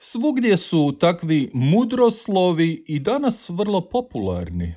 Svugdje 0.00 0.56
su 0.56 0.96
takvi 1.00 1.50
mudroslovi 1.54 2.84
i 2.88 2.98
danas 2.98 3.48
vrlo 3.48 3.80
popularni. 3.80 4.74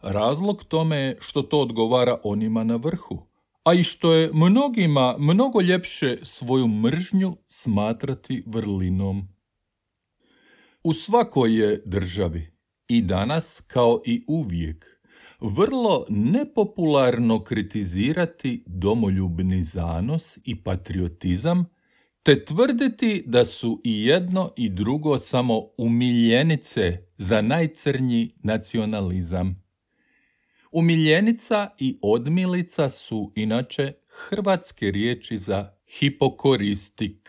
Razlog 0.00 0.64
tome 0.64 0.96
je 0.96 1.16
što 1.20 1.42
to 1.42 1.60
odgovara 1.60 2.20
onima 2.24 2.64
na 2.64 2.76
vrhu, 2.76 3.26
a 3.64 3.74
i 3.74 3.82
što 3.82 4.12
je 4.12 4.30
mnogima 4.32 5.16
mnogo 5.18 5.60
ljepše 5.60 6.18
svoju 6.22 6.68
mržnju 6.68 7.36
smatrati 7.48 8.44
vrlinom. 8.46 9.28
U 10.82 10.92
svakoj 10.92 11.60
je 11.60 11.82
državi, 11.86 12.50
i 12.88 13.02
danas 13.02 13.62
kao 13.66 14.02
i 14.06 14.24
uvijek, 14.28 15.00
vrlo 15.40 16.06
nepopularno 16.08 17.44
kritizirati 17.44 18.64
domoljubni 18.66 19.62
zanos 19.62 20.38
i 20.44 20.62
patriotizam 20.62 21.73
te 22.24 22.44
tvrditi 22.44 23.22
da 23.26 23.44
su 23.44 23.80
i 23.84 24.04
jedno 24.06 24.52
i 24.56 24.68
drugo 24.68 25.18
samo 25.18 25.62
umiljenice 25.78 26.98
za 27.16 27.42
najcrnji 27.42 28.34
nacionalizam. 28.42 29.64
Umiljenica 30.72 31.70
i 31.78 31.98
odmilica 32.02 32.88
su 32.88 33.32
inače 33.34 33.92
hrvatske 34.08 34.90
riječi 34.90 35.38
za 35.38 35.72
hipokoristik. 35.98 37.28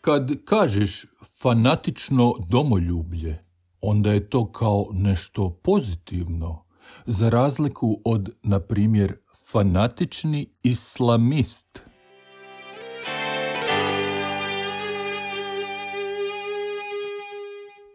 Kad 0.00 0.44
kažeš 0.44 1.06
fanatično 1.40 2.34
domoljublje, 2.50 3.44
onda 3.80 4.12
je 4.12 4.30
to 4.30 4.52
kao 4.52 4.86
nešto 4.92 5.60
pozitivno 5.62 6.63
za 7.06 7.28
razliku 7.28 8.00
od, 8.04 8.34
na 8.42 8.60
primjer, 8.60 9.16
fanatični 9.50 10.46
islamist. 10.62 11.80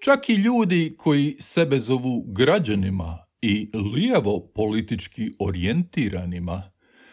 Čak 0.01 0.29
i 0.29 0.33
ljudi 0.33 0.95
koji 0.97 1.35
sebe 1.39 1.79
zovu 1.79 2.25
građanima 2.27 3.17
i 3.41 3.71
lijevo 3.95 4.51
politički 4.55 5.31
orijentiranima 5.39 6.71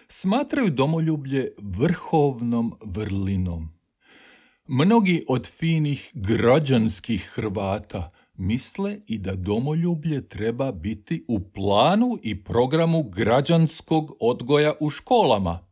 smatraju 0.09 0.70
domoljublje 0.70 1.53
vrhovnom 1.59 2.75
vrlinom. 2.85 3.68
Mnogi 4.66 5.25
od 5.29 5.46
finih 5.46 6.11
građanskih 6.14 7.31
Hrvata 7.35 8.11
misle 8.38 8.99
i 9.07 9.18
da 9.18 9.35
domoljublje 9.35 10.29
treba 10.29 10.72
biti 10.72 11.25
u 11.29 11.40
planu 11.40 12.18
i 12.22 12.44
programu 12.44 13.03
građanskog 13.03 14.16
odgoja 14.20 14.75
u 14.81 14.90
školama. 14.90 15.66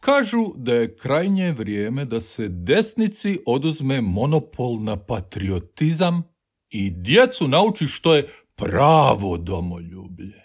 Kažu 0.00 0.52
da 0.56 0.74
je 0.74 0.96
krajnje 0.96 1.52
vrijeme 1.52 2.04
da 2.04 2.20
se 2.20 2.48
desnici 2.48 3.38
oduzme 3.46 4.00
monopol 4.00 4.80
na 4.82 4.96
patriotizam 4.96 6.22
i 6.70 6.90
djecu 6.90 7.48
nauči 7.48 7.86
što 7.86 8.14
je 8.14 8.28
pravo 8.54 9.38
domoljublje. 9.38 10.42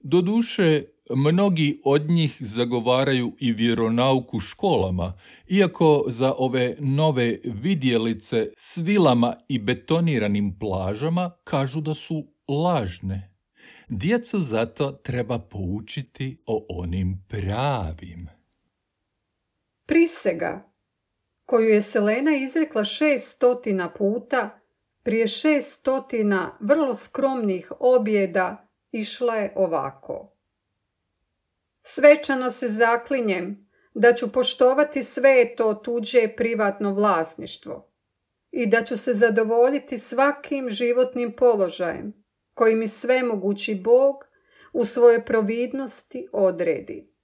Doduše, 0.00 0.84
Mnogi 1.10 1.80
od 1.84 2.10
njih 2.10 2.36
zagovaraju 2.40 3.36
i 3.40 3.52
vjeronauku 3.52 4.40
školama, 4.40 5.18
iako 5.48 6.04
za 6.08 6.34
ove 6.38 6.76
nove 6.78 7.40
vidjelice 7.44 8.52
s 8.56 8.76
vilama 8.76 9.36
i 9.48 9.58
betoniranim 9.58 10.58
plažama 10.58 11.30
kažu 11.44 11.80
da 11.80 11.94
su 11.94 12.26
lažne. 12.48 13.34
Djecu 13.88 14.40
zato 14.40 14.92
treba 14.92 15.38
poučiti 15.38 16.42
o 16.46 16.66
onim 16.68 17.24
pravim. 17.28 18.28
Prisega, 19.86 20.72
koju 21.46 21.68
je 21.68 21.82
Selena 21.82 22.36
izrekla 22.36 22.84
šest 22.84 23.36
stotina 23.36 23.90
puta, 23.90 24.60
prije 25.02 25.26
šest 25.26 25.80
stotina 25.80 26.58
vrlo 26.60 26.94
skromnih 26.94 27.72
objeda, 27.80 28.68
išla 28.92 29.34
je 29.34 29.52
ovako. 29.56 30.33
Svečano 31.86 32.50
se 32.50 32.68
zaklinjem 32.68 33.68
da 33.94 34.14
ću 34.14 34.32
poštovati 34.32 35.02
sve 35.02 35.56
to 35.56 35.74
tuđe 35.74 36.28
privatno 36.36 36.94
vlasništvo 36.94 37.92
i 38.50 38.66
da 38.66 38.84
ću 38.84 38.96
se 38.96 39.12
zadovoljiti 39.12 39.98
svakim 39.98 40.68
životnim 40.68 41.36
položajem 41.36 42.24
koji 42.54 42.76
mi 42.76 42.88
svemogući 42.88 43.74
Bog 43.74 44.24
u 44.72 44.84
svojoj 44.84 45.24
providnosti 45.24 46.28
odredi. 46.32 47.14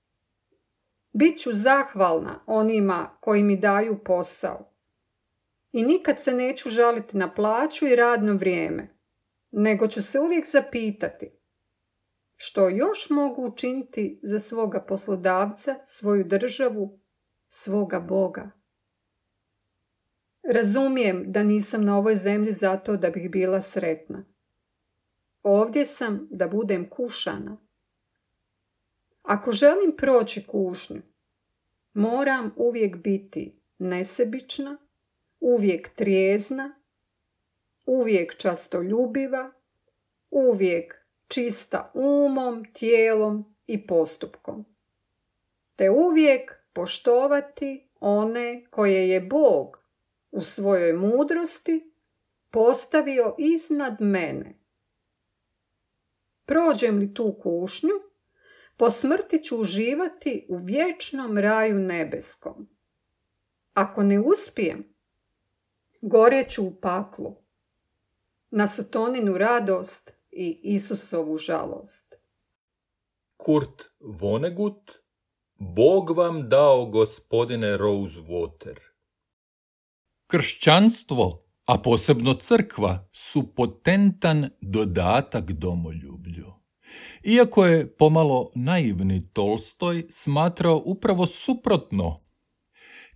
Biću 1.12 1.51
zahvalna 1.53 2.44
onima 2.46 3.18
koji 3.20 3.42
mi 3.42 3.57
daju 3.57 4.05
posao 4.05 4.75
i 5.73 5.83
nikad 5.83 6.20
se 6.20 6.33
neću 6.33 6.68
žaliti 6.68 7.16
na 7.16 7.35
plaću 7.35 7.87
i 7.87 7.96
radno 7.96 8.35
vrijeme, 8.35 8.99
nego 9.51 9.88
ću 9.88 10.03
se 10.03 10.20
uvijek 10.20 10.46
zapitati 10.46 11.39
što 12.42 12.68
još 12.68 13.11
mogu 13.11 13.46
učiniti 13.46 14.20
za 14.22 14.38
svoga 14.40 14.81
poslodavca, 14.81 15.74
svoju 15.85 16.24
državu, 16.24 16.98
svoga 17.48 18.00
Boga. 18.00 18.50
Razumijem 20.42 21.33
da 21.33 21.42
nisam 21.42 21.85
na 21.85 21.98
ovoj 21.98 22.14
zemlji 22.14 22.53
zato 22.53 22.96
da 22.96 23.11
bih 23.11 23.31
bila 23.31 23.61
sretna. 23.61 24.24
Ovdje 25.42 25.85
sam 25.87 26.29
da 26.31 26.48
budem 26.48 26.90
kušana. 26.90 27.57
Ako 29.22 29.53
želim 29.53 29.96
proći 29.96 30.46
kušnju, 30.46 31.03
moram 31.94 32.55
uvijek 32.57 32.96
biti 32.96 33.61
nesebična, 33.79 34.79
uvijek 35.40 35.88
trijezna, 35.94 36.81
uvijek 37.87 38.37
častoljubiva, 38.37 39.53
uvijek 40.31 41.00
čista 41.31 41.93
umom, 41.95 42.64
tijelom 42.73 43.55
i 43.66 43.87
postupkom. 43.87 44.64
Te 45.77 45.90
uvijek 45.90 46.64
poštovati 46.73 47.88
one 48.01 48.64
koje 48.71 49.09
je 49.09 49.21
Bog 49.21 49.79
u 50.31 50.43
svojoj 50.43 50.93
mudrosti 50.93 51.93
postavio 52.51 53.35
iznad 53.38 53.97
mene. 54.01 54.59
Prođem 56.45 56.99
li 56.99 57.14
tu 57.14 57.38
kušnju, 57.43 57.95
po 58.77 58.90
smrti 58.90 59.43
ću 59.43 59.61
uživati 59.61 60.47
u 60.49 60.57
vječnom 60.57 61.38
raju 61.38 61.75
nebeskom. 61.75 62.69
Ako 63.75 64.03
ne 64.03 64.21
uspijem, 64.21 64.95
goreću 66.01 66.64
u 66.64 66.75
paklu. 66.81 67.37
Na 68.51 68.66
sotoninu 68.66 69.38
radost 69.38 70.19
i 70.33 70.61
Isusovu 70.62 71.38
žalost. 71.38 72.14
Kurt 73.37 73.83
Vonnegut 74.01 74.90
Bog 75.59 76.11
vam 76.11 76.49
dao 76.49 76.87
gospodine 76.87 77.77
Rosewater. 77.77 78.79
Kršćanstvo, 80.27 81.45
a 81.64 81.79
posebno 81.79 82.35
crkva, 82.35 83.09
su 83.12 83.55
potentan 83.55 84.49
dodatak 84.61 85.53
domoljublju. 85.53 86.53
Iako 87.23 87.66
je 87.66 87.97
pomalo 87.97 88.51
naivni 88.55 89.31
Tolstoj 89.33 90.07
smatrao 90.11 90.83
upravo 90.85 91.27
suprotno 91.27 92.30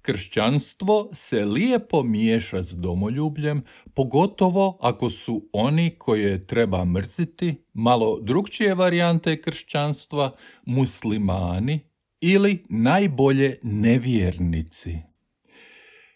Kršćanstvo 0.05 1.09
se 1.13 1.45
lijepo 1.45 2.03
miješa 2.03 2.63
s 2.63 2.77
domoljubljem, 2.77 3.63
pogotovo 3.95 4.79
ako 4.81 5.11
su 5.11 5.49
oni 5.53 5.95
koje 5.99 6.47
treba 6.47 6.85
mrziti, 6.85 7.65
malo 7.73 8.21
drugčije 8.21 8.75
varijante 8.75 9.43
kršćanstva, 9.43 10.37
muslimani 10.67 11.81
ili 12.21 12.65
najbolje 12.69 13.59
nevjernici. 13.63 14.99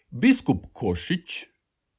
Biskup 0.09 0.65
Košić 0.73 1.29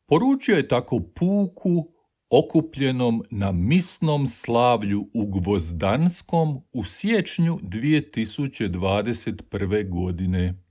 poručio 0.07 0.57
je 0.57 0.68
tako 0.68 1.00
puku 1.00 1.92
okupljenom 2.31 3.22
na 3.31 3.53
misnom 3.53 4.26
slavlju 4.26 5.09
u 5.14 5.26
Gvozdanskom 5.26 6.62
u 6.72 6.85
siječnju 6.85 7.59
2021. 7.62 9.88
godine. 9.88 10.70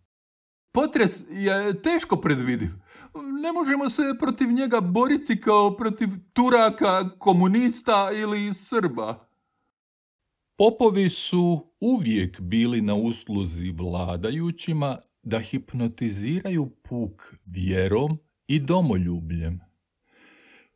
Potres 0.80 1.12
je 1.32 1.82
teško 1.82 2.15
predvidiv. 2.15 2.70
Ne 3.42 3.52
možemo 3.54 3.89
se 3.89 4.04
protiv 4.20 4.52
njega 4.52 4.82
boriti 4.82 5.42
kao 5.42 5.78
protiv 5.78 6.08
Turaka, 6.34 7.10
komunista 7.18 8.10
ili 8.22 8.54
Srba. 8.54 9.30
Popovi 10.58 11.10
su 11.10 11.74
uvijek 11.80 12.42
bili 12.42 12.82
na 12.82 12.96
usluzi 12.96 13.72
vladajućima 13.72 14.98
da 15.24 15.39
hipnotiziraju 15.39 16.70
puk 16.70 17.36
vjerom 17.46 18.18
i 18.48 18.60
domoljubljem. 18.60 19.60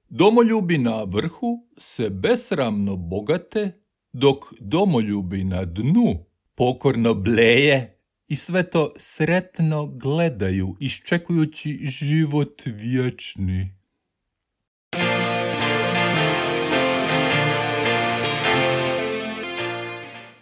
Domoljubi 0.10 0.78
na 0.78 1.04
vrhu 1.04 1.68
se 1.78 2.10
besramno 2.10 2.96
bogate, 2.96 3.82
dok 4.14 4.38
domoljubi 4.60 5.44
na 5.44 5.66
dnu 5.66 6.26
pokorno 6.56 7.14
bleje 7.14 7.93
i 8.28 8.36
sve 8.36 8.70
to 8.70 8.92
sretno 8.98 9.86
gledaju, 9.86 10.76
iščekujući 10.80 11.80
život 11.84 12.62
vječni. 12.66 13.76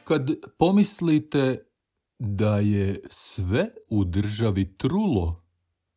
Kad 0.04 0.30
pomislite 0.58 1.66
da 2.20 2.60
je 2.60 3.02
sve 3.10 3.70
u 3.90 4.06
državi 4.06 4.78
trulo, 4.78 5.44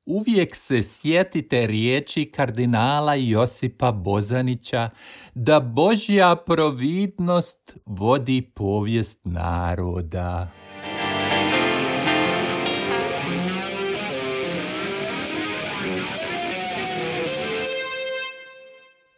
uvijek 0.06 0.56
se 0.56 0.82
sjetite 0.82 1.66
riječi 1.66 2.30
kardinala 2.34 3.14
Josipa 3.14 3.92
Bozanića 3.92 4.90
da 5.34 5.60
Božja 5.60 6.36
providnost 6.46 7.76
vodi 7.86 8.42
povijest 8.54 9.20
naroda. 9.24 10.50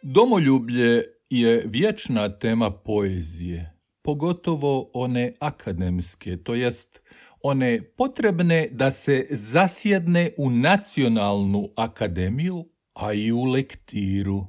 Domoljublje 0.01 1.03
je 1.29 1.63
vječna 1.67 2.29
tema 2.29 2.71
poezije, 2.71 3.79
pogotovo 4.01 4.89
one 4.93 5.33
akademske, 5.39 6.37
to 6.37 6.55
jest 6.55 7.01
one 7.41 7.81
potrebne 7.97 8.67
da 8.71 8.91
se 8.91 9.27
zasjedne 9.29 10.31
u 10.37 10.49
nacionalnu 10.49 11.69
akademiju, 11.75 12.65
a 12.93 13.13
i 13.13 13.31
u 13.31 13.43
lektiru. 13.43 14.47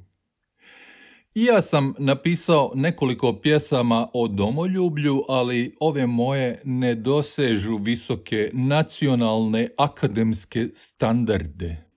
I 1.35 1.43
ja 1.43 1.61
sam 1.61 1.93
napisao 1.99 2.71
nekoliko 2.75 3.33
pjesama 3.33 4.07
o 4.13 4.27
domoljublju, 4.27 5.23
ali 5.27 5.75
ove 5.79 6.07
moje 6.07 6.61
ne 6.63 6.95
dosežu 6.95 7.77
visoke 7.77 8.51
nacionalne 8.53 9.69
akademske 9.77 10.67
standarde. 10.73 11.89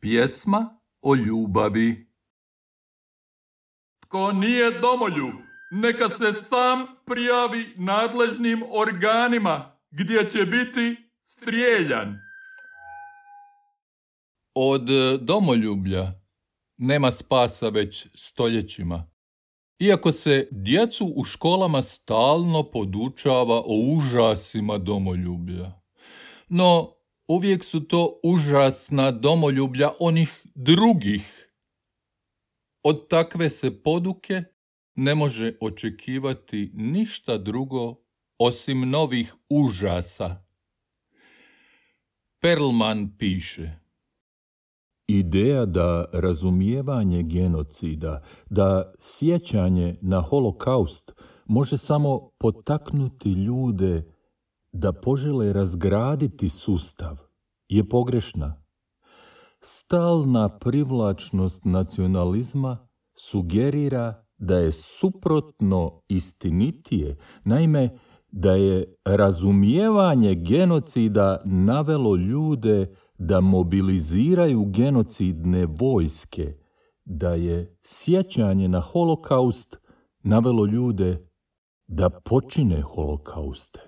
Pjesma 0.00 0.80
o 1.02 1.14
ljubavi. 1.14 2.03
Tko 4.14 4.32
nije 4.32 4.70
domoljub, 4.70 5.34
neka 5.70 6.08
se 6.08 6.32
sam 6.32 6.86
prijavi 7.06 7.74
nadležnim 7.76 8.62
organima 8.70 9.78
gdje 9.90 10.30
će 10.30 10.44
biti 10.44 10.96
strijeljan. 11.24 12.18
Od 14.54 14.88
domoljublja 15.20 16.12
nema 16.76 17.10
spasa 17.10 17.68
već 17.68 18.06
stoljećima. 18.14 19.10
Iako 19.78 20.12
se 20.12 20.48
djecu 20.50 21.12
u 21.16 21.24
školama 21.24 21.82
stalno 21.82 22.62
podučava 22.62 23.62
o 23.66 23.96
užasima 23.96 24.78
domoljublja. 24.78 25.72
No, 26.48 26.94
uvijek 27.28 27.64
su 27.64 27.88
to 27.88 28.20
užasna 28.22 29.10
domoljublja 29.10 29.90
onih 29.98 30.42
drugih. 30.54 31.44
Od 32.84 33.08
takve 33.08 33.50
se 33.50 33.82
poduke 33.82 34.42
ne 34.94 35.14
može 35.14 35.56
očekivati 35.60 36.70
ništa 36.74 37.38
drugo 37.38 37.96
osim 38.38 38.90
novih 38.90 39.34
užasa. 39.48 40.44
Perlman 42.40 43.16
piše 43.18 43.84
Ideja 45.08 45.66
da 45.66 46.04
razumijevanje 46.12 47.22
genocida, 47.22 48.22
da 48.50 48.92
sjećanje 49.00 49.96
na 50.02 50.20
holokaust 50.20 51.12
može 51.46 51.78
samo 51.78 52.30
potaknuti 52.38 53.32
ljude 53.32 54.14
da 54.72 54.92
požele 54.92 55.52
razgraditi 55.52 56.48
sustav 56.48 57.20
je 57.68 57.88
pogrešna. 57.88 58.63
Stalna 59.66 60.48
privlačnost 60.58 61.64
nacionalizma 61.64 62.88
sugerira 63.16 64.24
da 64.36 64.56
je 64.56 64.72
suprotno 64.72 66.02
istinitije, 66.08 67.16
naime 67.44 67.98
da 68.28 68.52
je 68.52 68.96
razumijevanje 69.04 70.34
genocida 70.34 71.42
navelo 71.44 72.16
ljude 72.16 72.94
da 73.18 73.40
mobiliziraju 73.40 74.64
genocidne 74.64 75.66
vojske, 75.66 76.56
da 77.04 77.34
je 77.34 77.78
sjećanje 77.82 78.68
na 78.68 78.80
holokaust 78.80 79.78
navelo 80.22 80.66
ljude 80.66 81.28
da 81.86 82.10
počine 82.10 82.80
holokauste. 82.80 83.80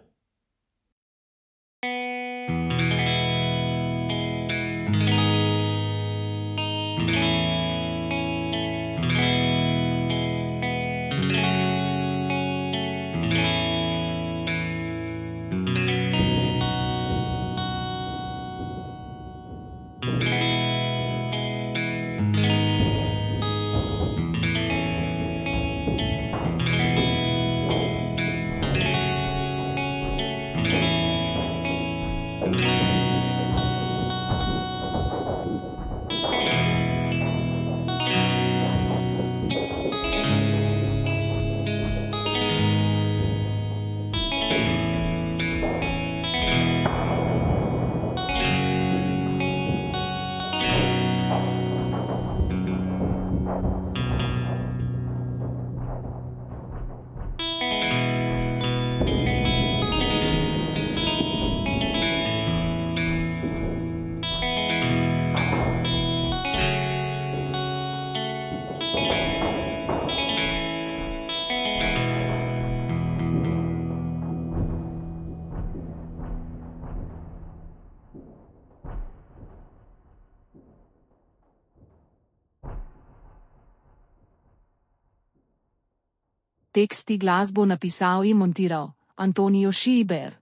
Teksti 86.76 87.16
glasbo 87.16 87.64
napisal 87.64 88.26
in 88.26 88.36
montiral 88.36 88.90
Antonio 89.16 89.72
Šiber. 89.72 90.34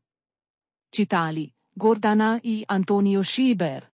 Čitali 0.91 1.53
Gordana 1.77 2.41
i 2.43 2.65
Antonio 2.69 3.23
Šiber. 3.23 3.94